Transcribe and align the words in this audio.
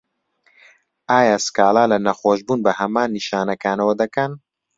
ئایا 1.09 1.37
سکاڵا 1.45 1.83
له 1.91 1.97
نەخۆشبوون 2.05 2.59
بە 2.65 2.71
هەمان 2.79 3.09
نیشانەکانەوه 3.17 3.93
دەکەن؟ 4.01 4.31